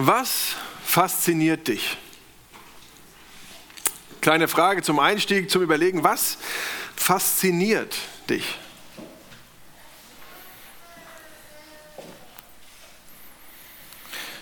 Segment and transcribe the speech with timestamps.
[0.00, 0.54] Was
[0.84, 1.96] fasziniert dich?
[4.20, 6.04] Kleine Frage zum Einstieg, zum Überlegen.
[6.04, 6.38] Was
[6.94, 7.96] fasziniert
[8.30, 8.56] dich?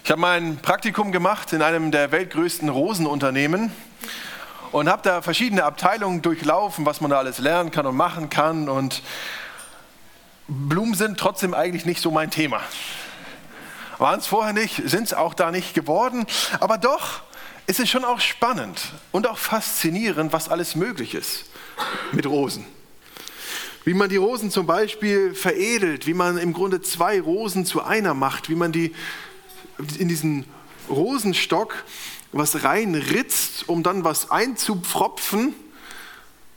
[0.04, 3.72] Ich habe mein Praktikum gemacht in einem der weltgrößten Rosenunternehmen
[4.72, 8.68] und habe da verschiedene Abteilungen durchlaufen, was man da alles lernen kann und machen kann.
[8.68, 9.02] Und
[10.48, 12.60] Blumen sind trotzdem eigentlich nicht so mein Thema.
[13.98, 16.26] Waren es vorher nicht, sind es auch da nicht geworden.
[16.60, 17.22] Aber doch
[17.66, 21.46] ist es schon auch spannend und auch faszinierend, was alles möglich ist
[22.12, 22.64] mit Rosen.
[23.84, 28.14] Wie man die Rosen zum Beispiel veredelt, wie man im Grunde zwei Rosen zu einer
[28.14, 28.94] macht, wie man die
[29.98, 30.44] in diesen
[30.88, 31.84] Rosenstock
[32.32, 35.54] was reinritzt, um dann was einzupfropfen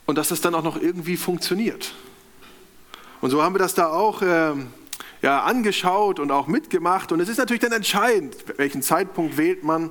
[0.05, 1.93] und dass es dann auch noch irgendwie funktioniert.
[3.21, 4.53] Und so haben wir das da auch äh,
[5.21, 7.11] ja, angeschaut und auch mitgemacht.
[7.11, 9.89] Und es ist natürlich dann entscheidend, welchen Zeitpunkt wählt man,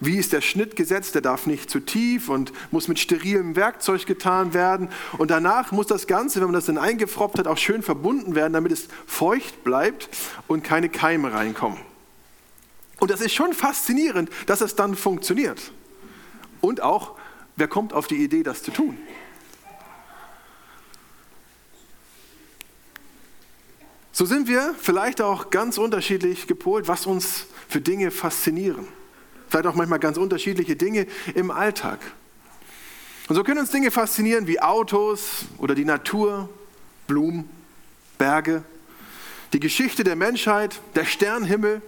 [0.00, 4.06] wie ist der Schnitt gesetzt, der darf nicht zu tief und muss mit sterilem Werkzeug
[4.06, 4.88] getan werden.
[5.18, 8.54] Und danach muss das Ganze, wenn man das dann eingefroppt hat, auch schön verbunden werden,
[8.54, 10.08] damit es feucht bleibt
[10.48, 11.78] und keine Keime reinkommen.
[12.98, 15.72] Und das ist schon faszinierend, dass es dann funktioniert.
[16.60, 17.16] Und auch,
[17.56, 18.96] wer kommt auf die Idee, das zu tun?
[24.14, 28.86] So sind wir vielleicht auch ganz unterschiedlich gepolt, was uns für Dinge faszinieren.
[29.48, 31.98] Vielleicht auch manchmal ganz unterschiedliche Dinge im Alltag.
[33.28, 36.50] Und so können uns Dinge faszinieren wie Autos oder die Natur,
[37.06, 37.48] Blumen,
[38.18, 38.62] Berge,
[39.54, 41.80] die Geschichte der Menschheit, der Sternhimmel,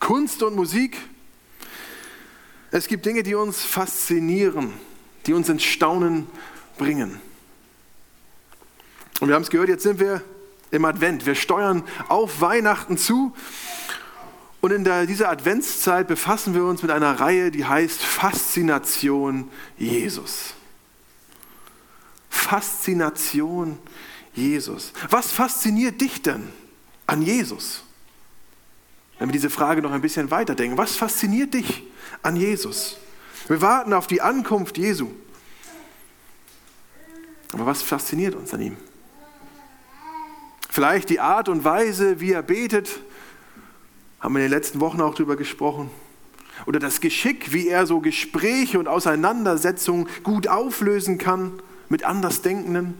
[0.00, 0.98] Kunst und Musik.
[2.70, 4.74] Es gibt Dinge, die uns faszinieren,
[5.26, 6.26] die uns ins Staunen
[6.76, 7.18] bringen.
[9.20, 10.22] Und wir haben es gehört, jetzt sind wir
[10.70, 11.26] im Advent.
[11.26, 13.34] Wir steuern auf Weihnachten zu.
[14.60, 20.54] Und in der, dieser Adventszeit befassen wir uns mit einer Reihe, die heißt Faszination Jesus.
[22.28, 23.78] Faszination
[24.34, 24.92] Jesus.
[25.10, 26.48] Was fasziniert dich denn
[27.06, 27.82] an Jesus?
[29.18, 31.82] Wenn wir diese Frage noch ein bisschen weiterdenken, was fasziniert dich
[32.22, 32.96] an Jesus?
[33.48, 35.10] Wir warten auf die Ankunft Jesu.
[37.52, 38.76] Aber was fasziniert uns an ihm?
[40.68, 43.00] Vielleicht die Art und Weise, wie er betet,
[44.20, 45.90] haben wir in den letzten Wochen auch darüber gesprochen.
[46.66, 52.94] Oder das Geschick, wie er so Gespräche und Auseinandersetzungen gut auflösen kann mit Andersdenkenden.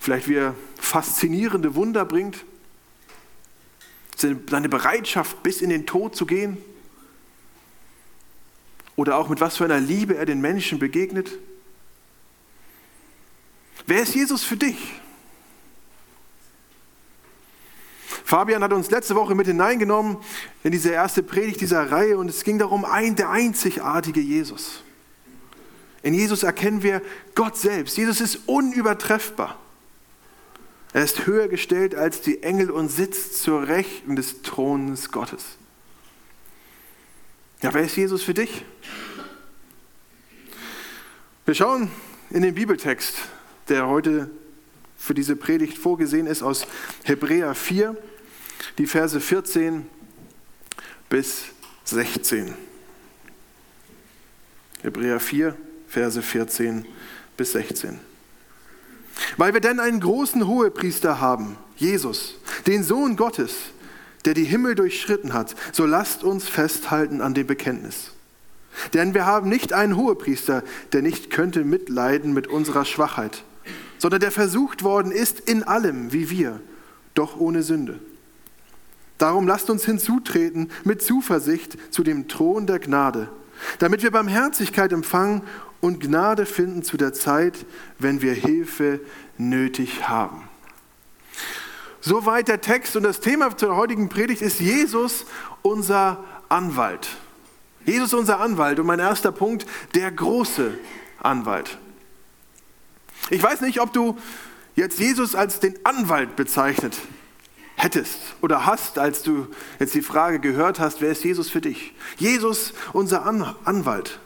[0.00, 2.44] Vielleicht wie er faszinierende Wunder bringt.
[4.16, 6.56] Seine Bereitschaft, bis in den Tod zu gehen.
[8.96, 11.30] Oder auch mit was für einer Liebe er den Menschen begegnet.
[13.86, 14.78] Wer ist Jesus für dich?
[18.24, 20.16] Fabian hat uns letzte Woche mit hineingenommen
[20.62, 24.82] in diese erste Predigt dieser Reihe und es ging darum, ein, der einzigartige Jesus.
[26.02, 27.02] In Jesus erkennen wir
[27.34, 27.98] Gott selbst.
[27.98, 29.58] Jesus ist unübertreffbar.
[30.94, 35.44] Er ist höher gestellt als die Engel und sitzt zur Rechten des Thrones Gottes.
[37.60, 38.64] Ja, wer ist Jesus für dich?
[41.44, 41.90] Wir schauen
[42.30, 43.16] in den Bibeltext,
[43.68, 44.30] der heute
[44.96, 46.66] für diese Predigt vorgesehen ist, aus
[47.04, 47.94] Hebräer 4
[48.78, 49.86] die Verse 14
[51.08, 51.44] bis
[51.84, 52.54] 16.
[54.82, 55.56] Hebräer 4,
[55.88, 56.86] Verse 14
[57.36, 57.98] bis 16.
[59.36, 62.34] Weil wir denn einen großen Hohepriester haben, Jesus,
[62.66, 63.54] den Sohn Gottes,
[64.24, 68.10] der die Himmel durchschritten hat, so lasst uns festhalten an dem Bekenntnis.
[68.92, 73.44] Denn wir haben nicht einen Hohepriester, der nicht könnte mitleiden mit unserer Schwachheit,
[73.98, 76.60] sondern der versucht worden ist in allem wie wir,
[77.14, 78.00] doch ohne Sünde.
[79.18, 83.28] Darum lasst uns hinzutreten mit Zuversicht zu dem Thron der Gnade,
[83.78, 85.42] damit wir Barmherzigkeit empfangen
[85.80, 87.64] und Gnade finden zu der Zeit,
[87.98, 89.00] wenn wir Hilfe
[89.38, 90.48] nötig haben.
[92.00, 95.24] Soweit der Text und das Thema zur heutigen Predigt ist Jesus
[95.62, 97.08] unser Anwalt.
[97.86, 100.76] Jesus unser Anwalt und mein erster Punkt, der große
[101.22, 101.78] Anwalt.
[103.30, 104.18] Ich weiß nicht, ob du
[104.74, 106.98] jetzt Jesus als den Anwalt bezeichnet
[107.76, 109.48] hättest oder hast, als du
[109.78, 111.94] jetzt die Frage gehört hast, wer ist Jesus für dich?
[112.16, 114.20] Jesus, unser An Anwalt.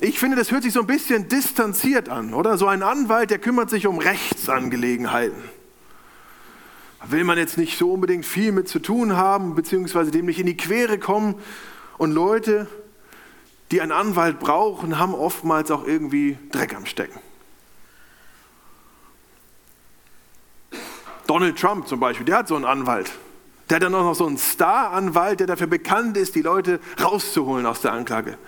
[0.00, 2.56] Ich finde, das hört sich so ein bisschen distanziert an, oder?
[2.56, 5.42] So ein Anwalt, der kümmert sich um Rechtsangelegenheiten.
[7.08, 10.46] Will man jetzt nicht so unbedingt viel mit zu tun haben, beziehungsweise dem nicht in
[10.46, 11.36] die Quere kommen.
[11.96, 12.68] Und Leute,
[13.70, 17.18] die einen Anwalt brauchen, haben oftmals auch irgendwie Dreck am Stecken.
[21.28, 23.12] Donald Trump zum Beispiel, der hat so einen Anwalt.
[23.68, 27.66] Der hat dann auch noch so einen Star-Anwalt, der dafür bekannt ist, die Leute rauszuholen
[27.66, 28.38] aus der Anklage.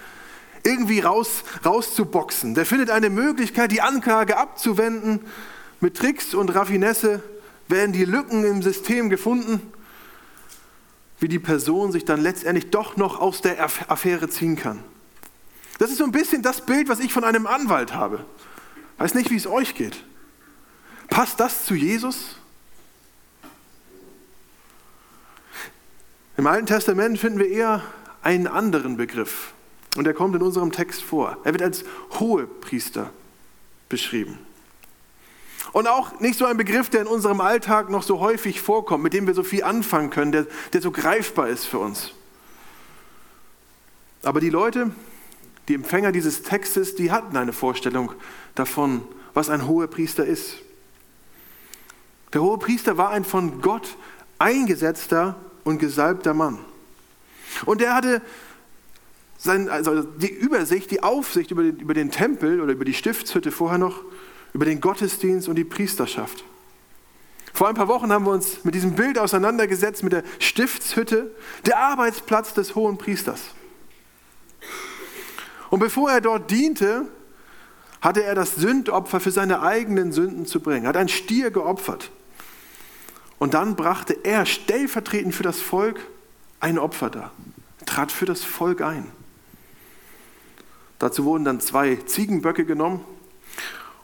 [0.64, 2.54] Irgendwie raus, rauszuboxen.
[2.54, 5.20] Der findet eine Möglichkeit, die Anklage abzuwenden.
[5.80, 7.22] Mit Tricks und Raffinesse
[7.68, 9.60] werden die Lücken im System gefunden,
[11.18, 14.82] wie die Person sich dann letztendlich doch noch aus der Affäre ziehen kann.
[15.78, 18.24] Das ist so ein bisschen das Bild, was ich von einem Anwalt habe.
[18.96, 20.02] Weiß nicht, wie es euch geht.
[21.08, 22.39] Passt das zu Jesus?
[26.40, 27.82] Im Alten Testament finden wir eher
[28.22, 29.52] einen anderen Begriff.
[29.98, 31.36] Und er kommt in unserem Text vor.
[31.44, 31.84] Er wird als
[32.18, 33.10] Hohepriester
[33.90, 34.38] beschrieben.
[35.72, 39.12] Und auch nicht so ein Begriff, der in unserem Alltag noch so häufig vorkommt, mit
[39.12, 42.12] dem wir so viel anfangen können, der, der so greifbar ist für uns.
[44.22, 44.92] Aber die Leute,
[45.68, 48.12] die Empfänger dieses Textes, die hatten eine Vorstellung
[48.54, 49.02] davon,
[49.34, 50.56] was ein Hohepriester ist.
[52.32, 53.94] Der Hohepriester war ein von Gott
[54.38, 56.58] eingesetzter und gesalbter Mann.
[57.66, 58.22] Und er hatte
[59.38, 63.50] sein, also die Übersicht, die Aufsicht über den, über den Tempel oder über die Stiftshütte
[63.50, 64.02] vorher noch,
[64.52, 66.44] über den Gottesdienst und die Priesterschaft.
[67.52, 71.34] Vor ein paar Wochen haben wir uns mit diesem Bild auseinandergesetzt, mit der Stiftshütte,
[71.66, 73.40] der Arbeitsplatz des hohen Priesters.
[75.70, 77.06] Und bevor er dort diente,
[78.00, 82.10] hatte er das Sündopfer für seine eigenen Sünden zu bringen, hat ein Stier geopfert.
[83.40, 85.98] Und dann brachte er stellvertretend für das Volk
[86.60, 87.32] ein Opfer dar,
[87.86, 89.06] trat für das Volk ein.
[90.98, 93.00] Dazu wurden dann zwei Ziegenböcke genommen.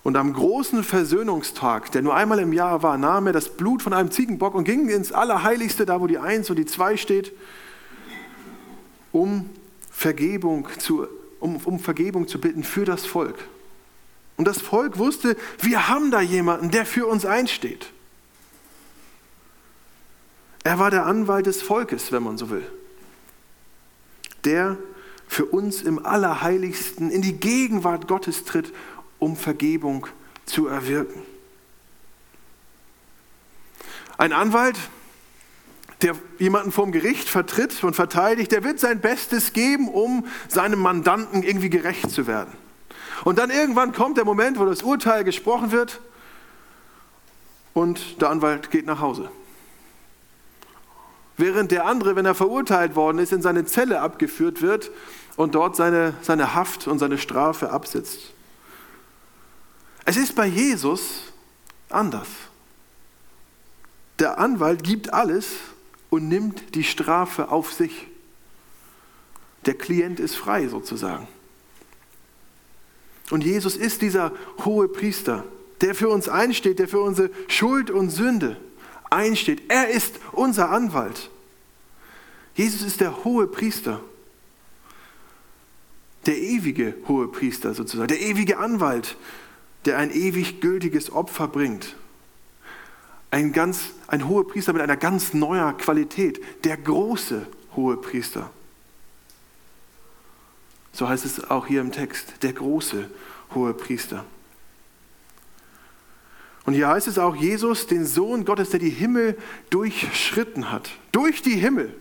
[0.02, 3.92] Und am großen Versöhnungstag, der nur einmal im Jahr war, nahm er das Blut von
[3.92, 7.32] einem Ziegenbock und ging ins Allerheiligste, da wo die Eins und die Zwei steht,
[9.12, 9.50] um
[9.90, 11.06] Vergebung zu,
[11.40, 13.36] um, um Vergebung zu bitten für das Volk.
[14.38, 17.92] Und das Volk wusste, wir haben da jemanden, der für uns einsteht.
[20.66, 22.68] Er war der Anwalt des Volkes, wenn man so will.
[24.44, 24.76] Der
[25.28, 28.74] für uns im Allerheiligsten in die Gegenwart Gottes tritt,
[29.20, 30.08] um Vergebung
[30.44, 31.22] zu erwirken.
[34.18, 34.76] Ein Anwalt,
[36.02, 41.44] der jemanden vom Gericht vertritt und verteidigt, der wird sein Bestes geben, um seinem Mandanten
[41.44, 42.52] irgendwie gerecht zu werden.
[43.22, 46.00] Und dann irgendwann kommt der Moment, wo das Urteil gesprochen wird
[47.72, 49.30] und der Anwalt geht nach Hause
[51.36, 54.90] während der andere, wenn er verurteilt worden ist, in seine Zelle abgeführt wird
[55.36, 58.32] und dort seine, seine Haft und seine Strafe absitzt.
[60.04, 61.32] Es ist bei Jesus
[61.90, 62.28] anders.
[64.18, 65.48] Der Anwalt gibt alles
[66.10, 68.06] und nimmt die Strafe auf sich.
[69.66, 71.28] Der Klient ist frei sozusagen.
[73.30, 74.32] Und Jesus ist dieser
[74.64, 75.44] hohe Priester,
[75.80, 78.56] der für uns einsteht, der für unsere Schuld und Sünde
[79.10, 79.62] einsteht.
[79.68, 81.30] Er ist unser Anwalt.
[82.54, 84.00] Jesus ist der hohe Priester.
[86.24, 89.16] Der ewige hohe Priester sozusagen, der ewige Anwalt,
[89.84, 91.94] der ein ewig gültiges Opfer bringt.
[93.30, 98.50] Ein, ganz, ein hoher Priester mit einer ganz neuer Qualität, der große hohe Priester.
[100.92, 103.10] So heißt es auch hier im Text, der große
[103.54, 104.24] hohe Priester.
[106.66, 109.38] Und hier heißt es auch, Jesus, den Sohn Gottes, der die Himmel
[109.70, 110.90] durchschritten hat.
[111.12, 111.94] Durch die Himmel.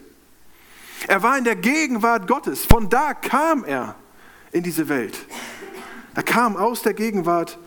[1.07, 2.65] Er war in der Gegenwart Gottes.
[2.65, 3.95] Von da kam er
[4.51, 5.15] in diese Welt.
[6.15, 7.59] Er kam aus der Gegenwart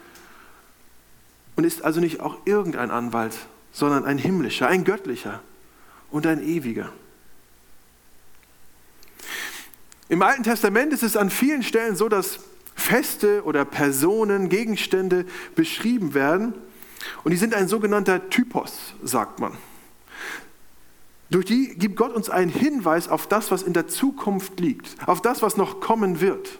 [1.55, 3.37] und ist also nicht auch irgendein Anwalt,
[3.73, 5.40] sondern ein himmlischer, ein göttlicher
[6.11, 6.93] und ein ewiger.
[10.09, 12.40] Im Alten Testament ist es an vielen Stellen so, dass
[12.75, 16.55] Feste oder Personen, Gegenstände beschrieben werden,
[17.25, 19.52] und die sind ein sogenannter Typos, sagt man.
[21.31, 25.21] Durch die gibt Gott uns einen Hinweis auf das, was in der Zukunft liegt, auf
[25.21, 26.59] das, was noch kommen wird.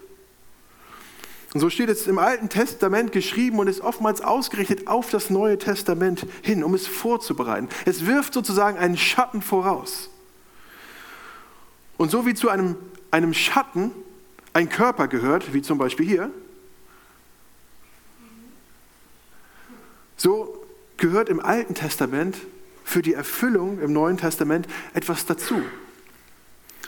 [1.55, 5.57] Und so steht es im Alten Testament geschrieben und ist oftmals ausgerichtet auf das Neue
[5.57, 7.69] Testament hin, um es vorzubereiten.
[7.87, 10.11] Es wirft sozusagen einen Schatten voraus.
[11.97, 12.77] Und so wie zu einem,
[13.11, 13.93] einem Schatten
[14.53, 16.31] ein Körper gehört, wie zum Beispiel hier,
[20.19, 20.67] So
[20.99, 22.37] gehört im Alten Testament
[22.85, 25.63] für die Erfüllung im Neuen Testament etwas dazu.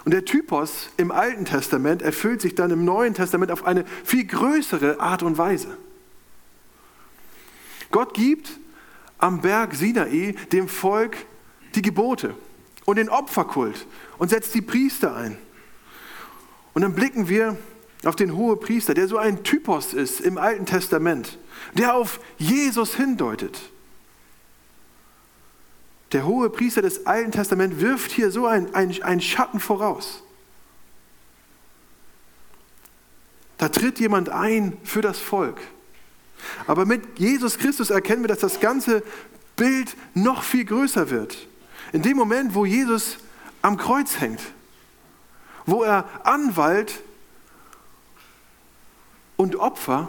[0.04, 4.25] Und der Typos im Alten Testament erfüllt sich dann im Neuen Testament auf eine viel
[4.26, 5.76] größere Art und Weise.
[7.90, 8.50] Gott gibt
[9.18, 11.16] am Berg Sinai dem Volk
[11.75, 12.34] die Gebote
[12.84, 13.87] und den Opferkult
[14.18, 15.37] und setzt die Priester ein.
[16.72, 17.56] Und dann blicken wir
[18.04, 21.38] auf den hohen Priester, der so ein Typos ist im Alten Testament,
[21.74, 23.58] der auf Jesus hindeutet.
[26.12, 30.22] Der hohe Priester des Alten Testaments wirft hier so einen ein Schatten voraus.
[33.58, 35.60] Da tritt jemand ein für das Volk.
[36.66, 39.02] Aber mit Jesus Christus erkennen wir, dass das ganze
[39.54, 41.46] Bild noch viel größer wird.
[41.92, 43.18] In dem Moment, wo Jesus
[43.62, 44.40] am Kreuz hängt,
[45.66, 47.02] wo er Anwalt
[49.36, 50.08] und Opfer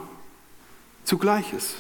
[1.12, 1.76] zugleich ist.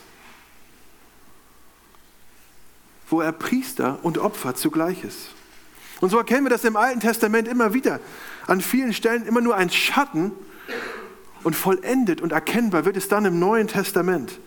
[3.07, 5.29] Wo er Priester und Opfer zugleich ist.
[6.01, 8.01] Und so erkennen wir das im Alten Testament immer wieder.
[8.45, 10.33] An vielen Stellen immer nur ein Schatten
[11.43, 14.37] und vollendet und erkennbar wird es dann im Neuen Testament,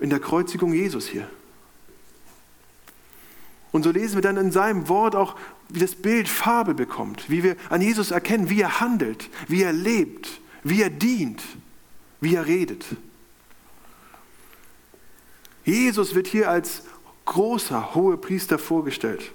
[0.00, 1.30] in der Kreuzigung Jesus hier.
[3.70, 5.36] Und so lesen wir dann in seinem Wort auch,
[5.68, 9.72] wie das Bild Farbe bekommt, wie wir an Jesus erkennen, wie er handelt, wie er
[9.72, 11.40] lebt, wie er dient,
[12.20, 12.84] wie er redet.
[15.64, 16.82] Jesus wird hier als
[17.24, 19.32] großer, hoher Priester vorgestellt.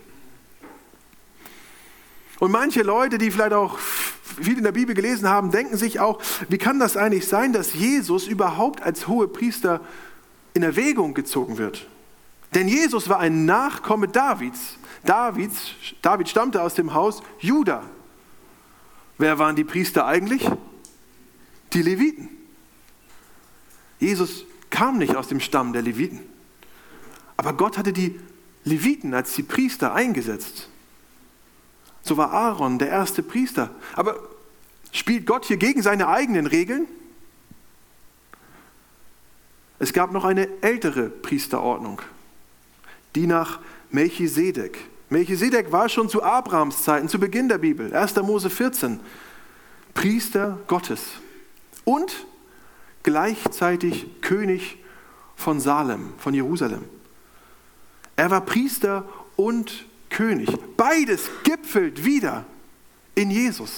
[2.40, 6.20] Und manche Leute, die vielleicht auch viel in der Bibel gelesen haben, denken sich auch,
[6.50, 9.80] wie kann das eigentlich sein, dass Jesus überhaupt als hohe Priester
[10.54, 11.88] in Erwägung gezogen wird?
[12.54, 14.78] Denn Jesus war ein Nachkomme Davids.
[15.06, 15.72] Davids.
[16.02, 17.84] David stammte aus dem Haus Juda.
[19.18, 20.50] Wer waren die Priester eigentlich?
[21.74, 22.30] Die Leviten.
[24.03, 26.19] Jesus kam nicht aus dem Stamm der Leviten.
[27.38, 28.19] Aber Gott hatte die
[28.65, 30.69] Leviten als die Priester eingesetzt.
[32.01, 33.69] So war Aaron der erste Priester.
[33.95, 34.19] Aber
[34.91, 36.88] spielt Gott hier gegen seine eigenen Regeln?
[39.79, 42.01] Es gab noch eine ältere Priesterordnung,
[43.15, 44.77] die nach Melchisedek.
[45.10, 48.15] Melchisedek war schon zu Abrahams Zeiten, zu Beginn der Bibel, 1.
[48.17, 49.00] Mose 14,
[49.93, 51.01] Priester Gottes
[51.86, 52.25] und
[53.03, 54.77] gleichzeitig König
[55.36, 56.83] von Salem, von Jerusalem.
[58.15, 60.50] Er war Priester und König.
[60.77, 62.45] Beides gipfelt wieder
[63.15, 63.72] in Jesus.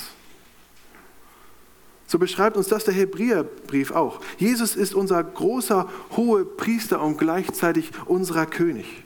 [2.07, 4.21] So beschreibt uns das der Hebräerbrief auch.
[4.37, 9.03] Jesus ist unser großer, hoher Priester und gleichzeitig unser König,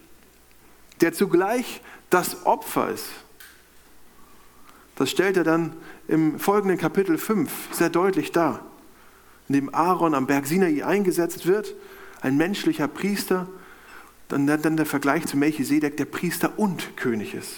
[1.00, 3.08] der zugleich das Opfer ist.
[4.96, 5.74] Das stellt er dann
[6.10, 8.66] im folgenden Kapitel 5 sehr deutlich dar,
[9.54, 11.76] dem Aaron am Berg Sinai eingesetzt wird,
[12.22, 13.48] ein menschlicher Priester,
[14.28, 17.56] dann, dann der Vergleich zu Melchisedek, der Priester und König ist.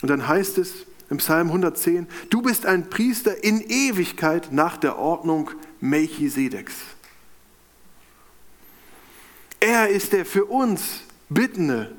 [0.00, 4.98] Und dann heißt es im Psalm 110, du bist ein Priester in Ewigkeit nach der
[4.98, 5.50] Ordnung
[5.80, 6.74] Melchisedeks.
[9.60, 11.92] Er ist der für uns bittende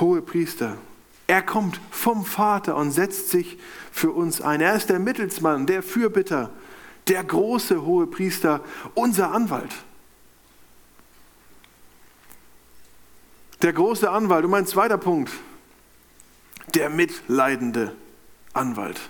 [0.00, 0.76] hohe Priester.
[1.26, 3.58] Er kommt vom Vater und setzt sich
[3.92, 4.60] für uns ein.
[4.60, 6.50] Er ist der Mittelsmann, der Fürbitter,
[7.08, 8.60] der große hohe Priester,
[8.94, 9.74] unser Anwalt.
[13.62, 14.44] Der große Anwalt.
[14.44, 15.32] Und mein zweiter Punkt,
[16.74, 17.94] der mitleidende
[18.52, 19.00] Anwalt.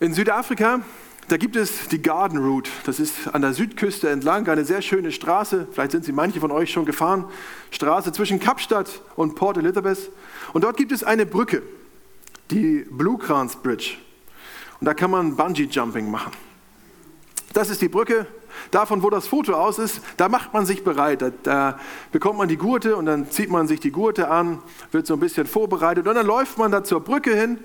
[0.00, 0.80] In Südafrika,
[1.28, 2.70] da gibt es die Garden Route.
[2.84, 5.68] Das ist an der Südküste entlang eine sehr schöne Straße.
[5.70, 7.26] Vielleicht sind Sie manche von euch schon gefahren.
[7.70, 10.10] Straße zwischen Kapstadt und Port Elizabeth.
[10.52, 11.62] Und dort gibt es eine Brücke,
[12.50, 13.96] die Blue Crans Bridge.
[14.82, 16.32] Und da kann man Bungee Jumping machen.
[17.52, 18.26] Das ist die Brücke
[18.72, 21.22] davon, wo das Foto aus ist, da macht man sich bereit.
[21.22, 21.78] Da, da,
[22.10, 24.60] bekommt man die Gurte und dann zieht man sich die Gurte an,
[24.90, 27.60] wird so ein bisschen vorbereitet und dann läuft man da zur Brücke hin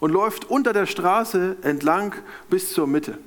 [0.00, 2.16] und läuft unter der Straße entlang
[2.50, 3.18] bis zur Mitte.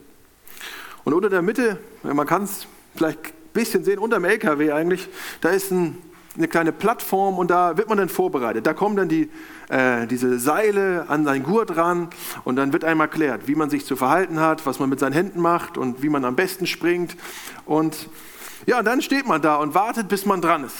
[1.05, 5.07] Und unter der Mitte, man kann es vielleicht ein bisschen sehen, unter dem LKW eigentlich,
[5.39, 5.97] da ist ein
[6.37, 8.65] eine kleine Plattform und da wird man dann vorbereitet.
[8.65, 9.29] Da kommen dann die,
[9.69, 12.09] äh, diese Seile an seinen Gurt ran
[12.43, 15.13] und dann wird einmal erklärt, wie man sich zu verhalten hat, was man mit seinen
[15.13, 17.17] Händen macht und wie man am besten springt.
[17.65, 18.09] Und
[18.65, 20.77] ja, dann steht man da und wartet, bis man dran ist.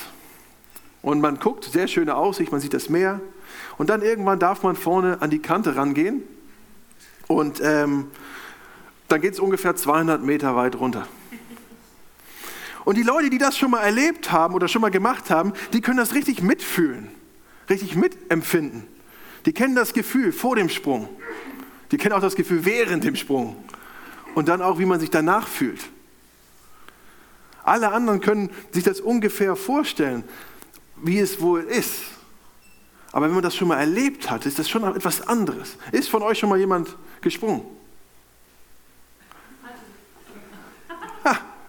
[1.02, 3.20] Und man guckt, sehr schöne Aussicht, man sieht das Meer.
[3.78, 6.24] Und dann irgendwann darf man vorne an die Kante rangehen
[7.28, 8.08] und ähm,
[9.08, 11.08] dann geht es ungefähr 200 Meter weit runter.
[12.86, 15.82] Und die Leute, die das schon mal erlebt haben oder schon mal gemacht haben, die
[15.82, 17.10] können das richtig mitfühlen,
[17.70, 18.88] richtig mitempfinden.
[19.46, 21.10] Die kennen das Gefühl vor dem Sprung.
[21.92, 23.56] Die kennen auch das Gefühl während dem Sprung.
[24.36, 25.82] Und dann auch, wie man sich danach fühlt.
[27.64, 30.24] Alle anderen können sich das ungefähr vorstellen,
[30.96, 31.96] wie es wohl ist.
[33.12, 35.78] Aber wenn man das schon mal erlebt hat, ist das schon etwas anderes.
[35.92, 37.62] Ist von euch schon mal jemand gesprungen?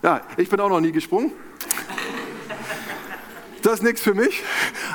[0.03, 1.33] Ja, ich bin auch noch nie gesprungen.
[3.63, 4.43] Das ist nichts für mich.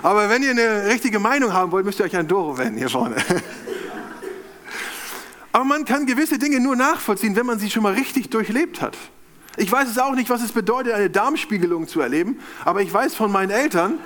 [0.03, 2.89] Aber wenn ihr eine richtige Meinung haben wollt, müsst ihr euch an Doro wenden hier
[2.89, 3.15] vorne.
[5.53, 8.97] Aber man kann gewisse Dinge nur nachvollziehen, wenn man sie schon mal richtig durchlebt hat.
[9.55, 13.15] Ich weiß es auch nicht, was es bedeutet, eine Darmspiegelung zu erleben, aber ich weiß
[13.15, 13.97] von meinen Eltern,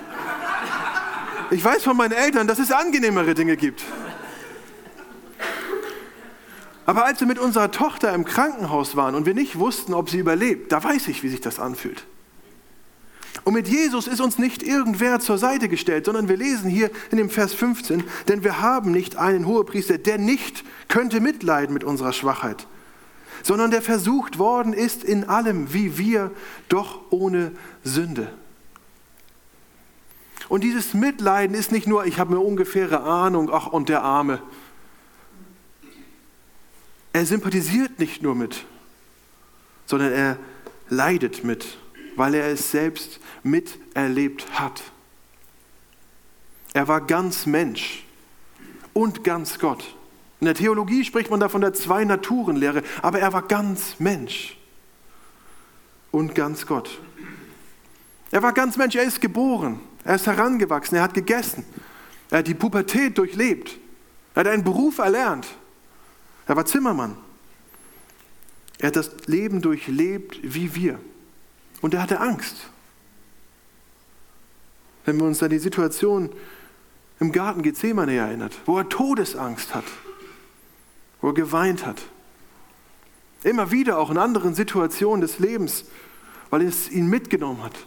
[1.50, 3.84] ich weiß von meinen Eltern, dass es angenehmere Dinge gibt.
[6.84, 10.18] Aber als wir mit unserer Tochter im Krankenhaus waren und wir nicht wussten, ob sie
[10.18, 12.04] überlebt, da weiß ich, wie sich das anfühlt.
[13.44, 17.18] Und mit Jesus ist uns nicht irgendwer zur Seite gestellt, sondern wir lesen hier in
[17.18, 22.12] dem Vers 15, denn wir haben nicht einen Hohepriester, der nicht könnte mitleiden mit unserer
[22.12, 22.66] Schwachheit,
[23.42, 26.30] sondern der versucht worden ist in allem, wie wir,
[26.68, 28.28] doch ohne Sünde.
[30.48, 34.40] Und dieses Mitleiden ist nicht nur, ich habe eine ungefähre Ahnung, ach und der Arme.
[37.12, 38.64] Er sympathisiert nicht nur mit,
[39.86, 40.38] sondern er
[40.88, 41.76] leidet mit,
[42.16, 44.82] weil er es selbst miterlebt hat.
[46.72, 48.04] Er war ganz Mensch
[48.94, 49.94] und ganz Gott.
[50.40, 54.56] In der Theologie spricht man da von der Zwei-Naturen-Lehre, aber er war ganz Mensch
[56.10, 57.00] und ganz Gott.
[58.30, 61.64] Er war ganz Mensch, er ist geboren, er ist herangewachsen, er hat gegessen,
[62.30, 63.78] er hat die Pubertät durchlebt,
[64.34, 65.46] er hat einen Beruf erlernt,
[66.52, 67.16] er war Zimmermann.
[68.78, 70.98] Er hat das Leben durchlebt wie wir.
[71.80, 72.68] Und er hatte Angst.
[75.06, 76.28] Wenn wir uns an die Situation
[77.20, 79.86] im Garten Gethsemane erinnert, wo er Todesangst hat,
[81.22, 82.02] wo er geweint hat.
[83.44, 85.86] Immer wieder auch in anderen Situationen des Lebens,
[86.50, 87.78] weil es ihn mitgenommen hat.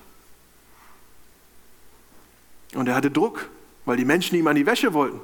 [2.73, 3.47] Und er hatte Druck,
[3.85, 5.19] weil die Menschen ihm an die Wäsche wollten.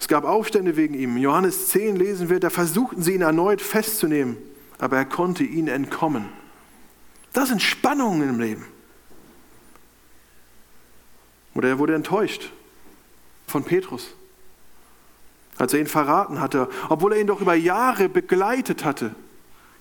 [0.00, 1.16] Es gab Aufstände wegen ihm.
[1.16, 4.36] In Johannes 10 lesen wir, da versuchten sie ihn erneut festzunehmen,
[4.78, 6.28] aber er konnte ihnen entkommen.
[7.32, 8.66] Das sind Spannungen im Leben.
[11.54, 12.52] Oder er wurde enttäuscht
[13.46, 14.14] von Petrus,
[15.56, 19.14] als er ihn verraten hatte, obwohl er ihn doch über Jahre begleitet hatte,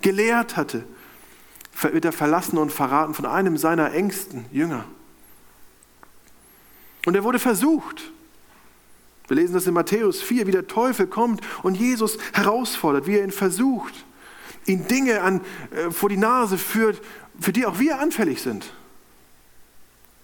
[0.02, 0.84] gelehrt hatte,
[1.82, 4.86] wird er verlassen und verraten von einem seiner engsten Jünger.
[7.06, 8.12] Und er wurde versucht.
[9.28, 13.24] Wir lesen das in Matthäus 4, wie der Teufel kommt und Jesus herausfordert, wie er
[13.24, 13.94] ihn versucht,
[14.66, 17.02] ihn Dinge an, äh, vor die Nase führt,
[17.40, 18.72] für die auch wir anfällig sind.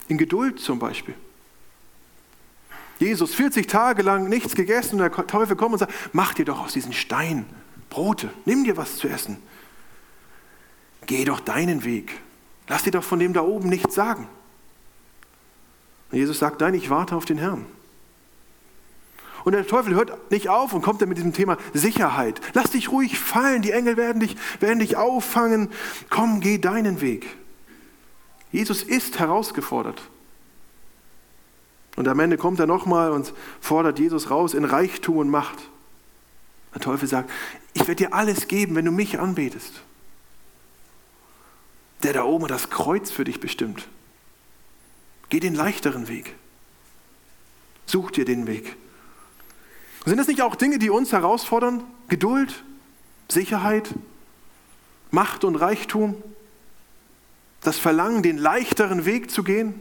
[0.08, 1.16] In Geduld zum Beispiel.
[3.00, 6.62] Jesus 40 Tage lang nichts gegessen und der Teufel kommt und sagt, mach dir doch
[6.62, 7.46] aus diesen Steinen
[7.89, 9.38] Brote, nimm dir was zu essen.
[11.06, 12.20] Geh doch deinen Weg.
[12.68, 14.28] Lass dir doch von dem da oben nichts sagen.
[16.12, 17.66] Und Jesus sagt, nein, ich warte auf den Herrn.
[19.43, 22.39] Und der Teufel hört nicht auf und kommt dann mit diesem Thema Sicherheit.
[22.53, 25.69] Lass dich ruhig fallen, die Engel werden dich, werden dich auffangen.
[26.10, 27.27] Komm, geh deinen Weg.
[28.51, 30.01] Jesus ist herausgefordert.
[31.95, 35.69] Und am Ende kommt er nochmal und fordert Jesus raus in Reichtum und Macht.
[36.73, 37.29] Der Teufel sagt,
[37.73, 39.82] ich werde dir alles geben, wenn du mich anbetest.
[42.01, 43.88] Der da oben hat das Kreuz für dich bestimmt.
[45.29, 46.36] Geh den leichteren Weg.
[47.86, 48.75] Such dir den Weg.
[50.06, 51.84] Sind das nicht auch Dinge, die uns herausfordern?
[52.10, 52.63] Geduld,
[53.30, 53.89] Sicherheit,
[55.12, 56.22] Macht und Reichtum,
[57.62, 59.80] das Verlangen, den leichteren Weg zu gehen?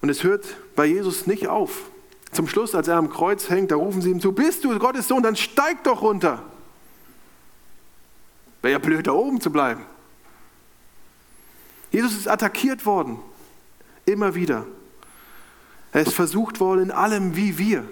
[0.00, 1.90] Und es hört bei Jesus nicht auf.
[2.30, 5.08] Zum Schluss, als er am Kreuz hängt, da rufen sie ihm zu, bist du Gottes
[5.08, 6.44] Sohn, dann steig doch runter.
[8.62, 9.84] Wäre ja blöd, da oben zu bleiben.
[11.90, 13.18] Jesus ist attackiert worden,
[14.04, 14.66] immer wieder.
[15.92, 17.88] Er ist versucht worden in allem wie wir,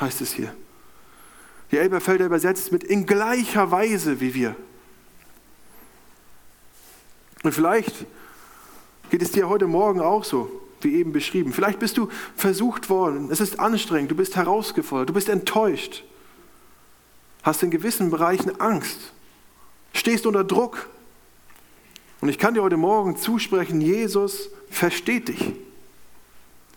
[0.00, 0.54] heißt es hier.
[1.70, 4.56] Die Elberfelder übersetzt mit in gleicher Weise wie wir.
[7.42, 7.94] Und vielleicht
[9.10, 11.52] geht es dir heute Morgen auch so wie eben beschrieben.
[11.52, 16.04] Vielleicht bist du versucht worden, es ist anstrengend, du bist herausgefordert, du bist enttäuscht,
[17.42, 19.12] hast in gewissen Bereichen Angst,
[19.92, 20.88] stehst unter Druck.
[22.20, 25.54] Und ich kann dir heute Morgen zusprechen, Jesus versteht dich.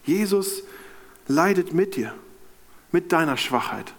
[0.04, 0.64] Jesus
[1.28, 2.14] leidet mit dir,
[2.92, 3.94] mit deiner Schwachheit.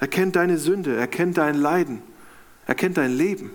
[0.00, 2.02] Er kennt deine Sünde, er kennt dein Leiden,
[2.66, 3.50] er kennt dein Leben.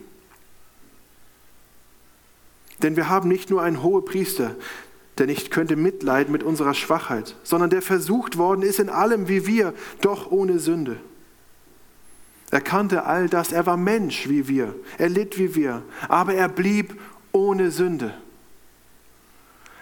[2.82, 4.56] Denn wir haben nicht nur einen hohen Priester,
[5.18, 9.48] der nicht könnte mitleiden mit unserer Schwachheit, sondern der versucht worden ist in allem wie
[9.48, 10.98] wir, doch ohne Sünde.
[12.52, 16.48] Er kannte all das, er war Mensch wie wir, er litt wie wir, aber er
[16.48, 17.00] blieb
[17.32, 18.14] ohne Sünde.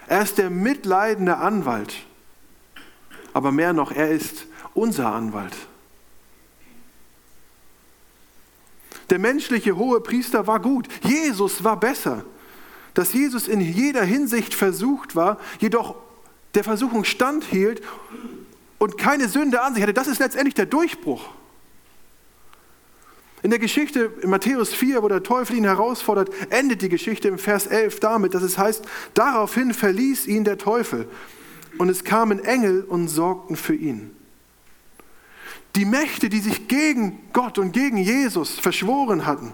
[0.06, 1.94] Er ist der mitleidende Anwalt,
[3.32, 5.56] aber mehr noch, er ist unser Anwalt.
[9.10, 12.24] Der menschliche hohe Priester war gut, Jesus war besser
[12.96, 15.96] dass Jesus in jeder Hinsicht versucht war, jedoch
[16.54, 17.82] der Versuchung standhielt
[18.78, 19.92] und keine Sünde an sich hatte.
[19.92, 21.28] Das ist letztendlich der Durchbruch.
[23.42, 27.38] In der Geschichte in Matthäus 4, wo der Teufel ihn herausfordert, endet die Geschichte im
[27.38, 31.08] Vers 11 damit, dass es heißt, daraufhin verließ ihn der Teufel
[31.78, 34.10] und es kamen Engel und sorgten für ihn.
[35.76, 39.52] Die Mächte, die sich gegen Gott und gegen Jesus verschworen hatten,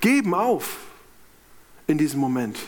[0.00, 0.78] geben auf
[1.86, 2.58] in diesem Moment.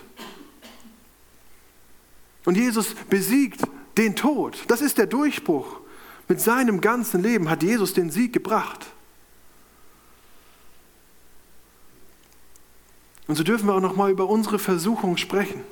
[2.44, 3.62] Und Jesus besiegt
[3.98, 4.64] den Tod.
[4.68, 5.80] Das ist der Durchbruch.
[6.28, 8.86] Mit seinem ganzen Leben hat Jesus den Sieg gebracht.
[13.26, 15.62] Und so dürfen wir auch noch mal über unsere Versuchung sprechen.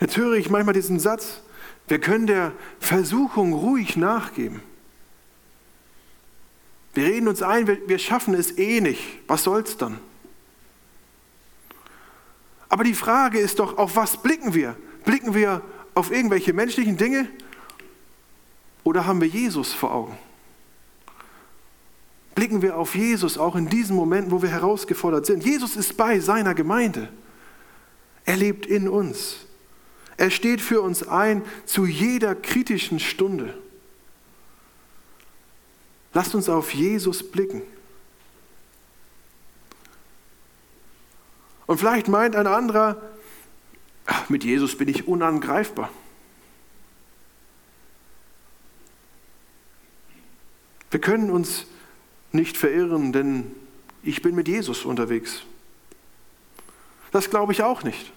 [0.00, 1.42] Jetzt höre ich manchmal diesen Satz,
[1.86, 4.60] wir können der Versuchung ruhig nachgeben.
[6.94, 9.02] Wir reden uns ein, wir schaffen es eh nicht.
[9.26, 9.98] Was soll's dann?
[12.68, 14.76] Aber die Frage ist doch, auf was blicken wir?
[15.04, 15.62] Blicken wir
[15.94, 17.28] auf irgendwelche menschlichen Dinge
[18.82, 20.18] oder haben wir Jesus vor Augen?
[22.34, 25.44] Blicken wir auf Jesus auch in diesen Momenten, wo wir herausgefordert sind.
[25.44, 27.08] Jesus ist bei seiner Gemeinde.
[28.24, 29.46] Er lebt in uns.
[30.16, 33.54] Er steht für uns ein zu jeder kritischen Stunde.
[36.14, 37.62] Lasst uns auf Jesus blicken.
[41.66, 43.00] Und vielleicht meint ein anderer,
[44.28, 45.90] mit Jesus bin ich unangreifbar.
[50.90, 51.66] Wir können uns
[52.32, 53.52] nicht verirren, denn
[54.02, 55.42] ich bin mit Jesus unterwegs.
[57.12, 58.12] Das glaube ich auch nicht.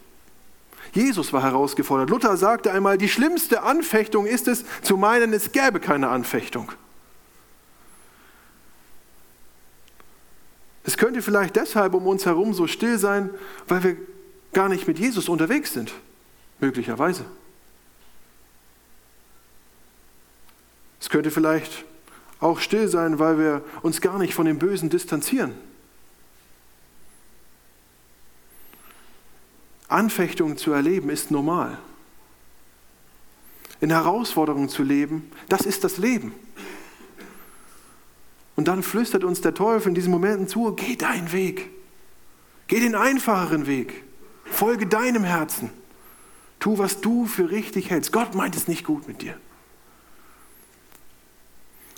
[0.94, 2.10] Jesus war herausgefordert.
[2.10, 6.72] Luther sagte einmal, die schlimmste Anfechtung ist es, zu meinen, es gäbe keine Anfechtung.
[10.86, 13.30] Es könnte vielleicht deshalb um uns herum so still sein,
[13.68, 13.98] weil wir
[14.54, 15.92] gar nicht mit Jesus unterwegs sind,
[16.60, 17.26] möglicherweise.
[21.02, 21.84] Es könnte vielleicht
[22.40, 25.54] auch still sein, weil wir uns gar nicht von dem Bösen distanzieren.
[29.88, 31.78] Anfechtung zu erleben ist normal.
[33.82, 36.34] In Herausforderungen zu leben, das ist das Leben.
[38.56, 41.70] Und dann flüstert uns der Teufel in diesen Momenten zu, geh deinen Weg.
[42.68, 44.04] Geh den einfacheren Weg.
[44.46, 45.70] Folge deinem Herzen.
[46.60, 48.12] Tu, was du für richtig hältst.
[48.12, 49.38] Gott meint es nicht gut mit dir.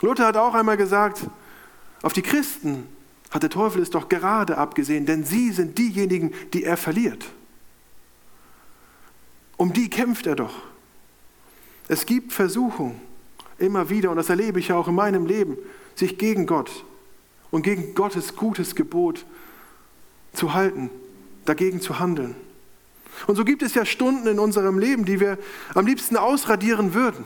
[0.02, 1.28] Luther hat auch einmal gesagt,
[2.02, 2.88] auf die Christen
[3.32, 7.26] hat der Teufel es doch gerade abgesehen, denn sie sind diejenigen, die er verliert.
[9.58, 10.54] Um die kämpft er doch.
[11.88, 13.02] Es gibt Versuchung
[13.58, 15.58] immer wieder, und das erlebe ich ja auch in meinem Leben,
[15.96, 16.86] sich gegen Gott
[17.50, 19.26] und gegen Gottes gutes Gebot
[20.34, 20.92] zu halten,
[21.46, 22.36] dagegen zu handeln.
[23.26, 25.40] Und so gibt es ja Stunden in unserem Leben, die wir
[25.74, 27.26] am liebsten ausradieren würden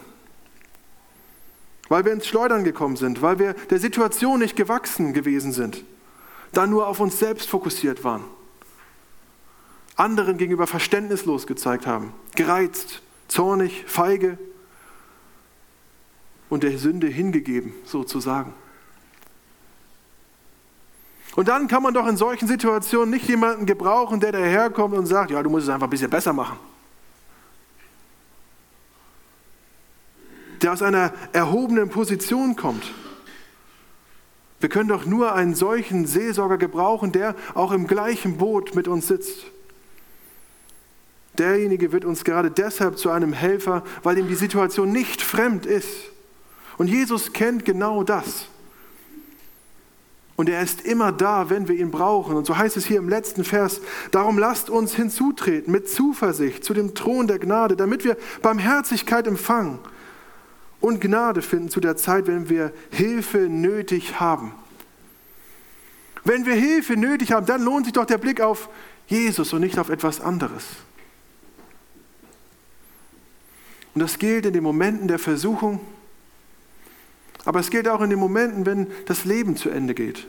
[1.91, 5.83] weil wir ins Schleudern gekommen sind, weil wir der Situation nicht gewachsen gewesen sind,
[6.53, 8.23] dann nur auf uns selbst fokussiert waren,
[9.97, 14.37] anderen gegenüber verständnislos gezeigt haben, gereizt, zornig, feige
[16.49, 18.53] und der Sünde hingegeben, sozusagen.
[21.35, 25.31] Und dann kann man doch in solchen Situationen nicht jemanden gebrauchen, der daherkommt und sagt,
[25.31, 26.57] ja, du musst es einfach ein bisschen besser machen.
[30.61, 32.93] Der aus einer erhobenen Position kommt.
[34.59, 39.07] Wir können doch nur einen solchen Seelsorger gebrauchen, der auch im gleichen Boot mit uns
[39.07, 39.47] sitzt.
[41.37, 45.89] Derjenige wird uns gerade deshalb zu einem Helfer, weil ihm die Situation nicht fremd ist.
[46.77, 48.45] Und Jesus kennt genau das.
[50.35, 52.35] Und er ist immer da, wenn wir ihn brauchen.
[52.35, 56.73] Und so heißt es hier im letzten Vers, darum lasst uns hinzutreten mit Zuversicht zu
[56.73, 59.79] dem Thron der Gnade, damit wir Barmherzigkeit empfangen
[60.81, 64.53] und Gnade finden zu der Zeit, wenn wir Hilfe nötig haben.
[66.23, 68.69] Wenn wir Hilfe nötig haben, dann lohnt sich doch der Blick auf
[69.07, 70.65] Jesus und nicht auf etwas anderes.
[73.93, 75.79] Und das gilt in den Momenten der Versuchung,
[77.43, 80.27] aber es gilt auch in den Momenten, wenn das Leben zu Ende geht.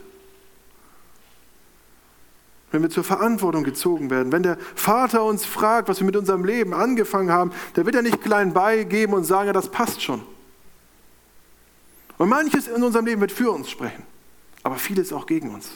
[2.70, 6.44] Wenn wir zur Verantwortung gezogen werden, wenn der Vater uns fragt, was wir mit unserem
[6.44, 10.22] Leben angefangen haben, der wird er nicht klein beigeben und sagen, ja, das passt schon.
[12.22, 14.04] Und manches in unserem Leben wird für uns sprechen,
[14.62, 15.68] aber vieles auch gegen uns.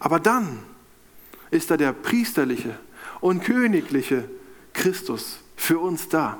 [0.00, 0.58] Aber dann
[1.52, 2.76] ist da der priesterliche
[3.20, 4.28] und königliche
[4.72, 6.36] Christus für uns da.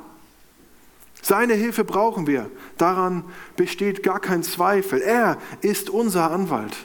[1.22, 2.50] Seine Hilfe brauchen wir.
[2.78, 3.22] Daran
[3.55, 5.00] besteht gar kein Zweifel.
[5.00, 6.76] Er ist unser Anwalt.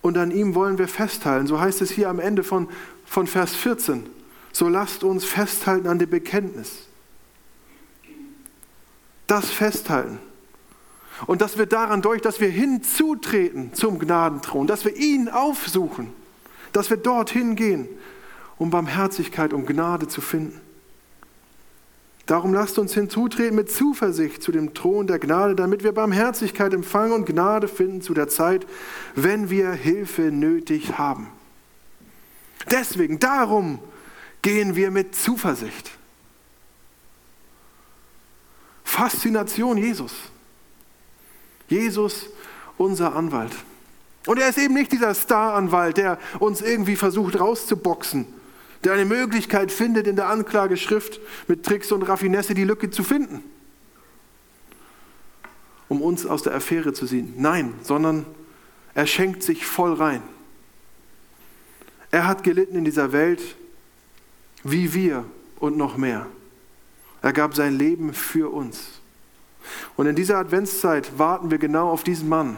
[0.00, 1.48] Und an ihm wollen wir festhalten.
[1.48, 2.68] So heißt es hier am Ende von,
[3.04, 4.08] von Vers 14.
[4.52, 6.86] So lasst uns festhalten an dem Bekenntnis
[9.32, 10.18] das festhalten.
[11.26, 16.12] Und das wird daran durch, dass wir hinzutreten zum Gnadenthron, dass wir ihn aufsuchen,
[16.72, 17.88] dass wir dorthin gehen,
[18.58, 20.60] um Barmherzigkeit, um Gnade zu finden.
[22.26, 27.12] Darum lasst uns hinzutreten mit Zuversicht zu dem Thron der Gnade, damit wir Barmherzigkeit empfangen
[27.12, 28.66] und Gnade finden zu der Zeit,
[29.14, 31.28] wenn wir Hilfe nötig haben.
[32.70, 33.78] Deswegen, darum
[34.42, 35.90] gehen wir mit Zuversicht.
[38.92, 40.12] Faszination Jesus.
[41.66, 42.26] Jesus,
[42.76, 43.52] unser Anwalt.
[44.26, 48.26] Und er ist eben nicht dieser Star-Anwalt, der uns irgendwie versucht rauszuboxen,
[48.84, 53.42] der eine Möglichkeit findet, in der Anklageschrift mit Tricks und Raffinesse die Lücke zu finden,
[55.88, 57.32] um uns aus der Affäre zu ziehen.
[57.38, 58.26] Nein, sondern
[58.92, 60.22] er schenkt sich voll rein.
[62.10, 63.40] Er hat gelitten in dieser Welt
[64.64, 65.24] wie wir
[65.60, 66.26] und noch mehr.
[67.22, 69.00] Er gab sein Leben für uns.
[69.96, 72.56] Und in dieser Adventszeit warten wir genau auf diesen Mann,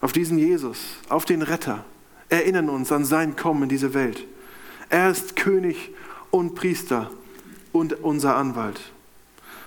[0.00, 1.84] auf diesen Jesus, auf den Retter,
[2.28, 4.24] erinnern uns an sein Kommen in diese Welt.
[4.88, 5.92] Er ist König
[6.30, 7.10] und Priester
[7.72, 8.80] und unser Anwalt.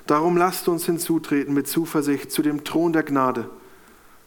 [0.06, 3.50] Darum lasst uns hinzutreten mit Zuversicht zu dem Thron der Gnade,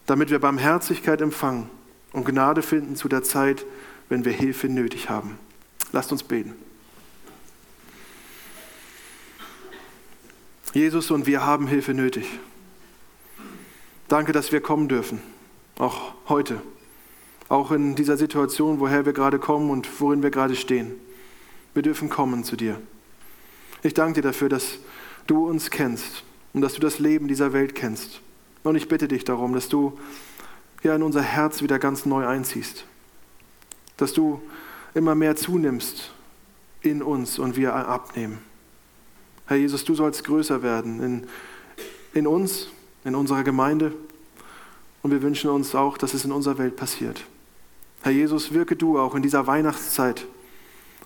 [0.05, 1.69] damit wir Barmherzigkeit empfangen
[2.13, 3.65] und Gnade finden zu der Zeit,
[4.09, 5.39] wenn wir Hilfe nötig haben.
[5.91, 6.53] Lasst uns beten.
[10.73, 12.25] Jesus und wir haben Hilfe nötig.
[14.07, 15.21] Danke, dass wir kommen dürfen,
[15.77, 16.61] auch heute,
[17.49, 20.93] auch in dieser Situation, woher wir gerade kommen und worin wir gerade stehen.
[21.73, 22.79] Wir dürfen kommen zu dir.
[23.83, 24.79] Ich danke dir dafür, dass
[25.27, 28.21] du uns kennst und dass du das Leben dieser Welt kennst.
[28.63, 29.99] Und ich bitte dich darum, dass du
[30.83, 32.85] ja in unser Herz wieder ganz neu einziehst,
[33.97, 34.41] dass du
[34.93, 36.13] immer mehr zunimmst
[36.81, 38.39] in uns und wir abnehmen.
[39.47, 41.27] Herr Jesus, du sollst größer werden in,
[42.13, 42.67] in uns,
[43.03, 43.93] in unserer Gemeinde.
[45.03, 47.25] Und wir wünschen uns auch, dass es in unserer Welt passiert.
[48.01, 50.25] Herr Jesus, wirke du auch in dieser Weihnachtszeit.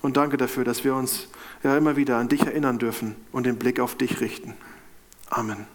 [0.01, 1.27] Und danke dafür, dass wir uns
[1.63, 4.53] ja immer wieder an dich erinnern dürfen und den Blick auf dich richten.
[5.29, 5.74] Amen.